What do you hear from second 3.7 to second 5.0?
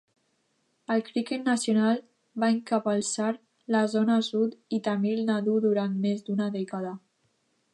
la Zona Sud i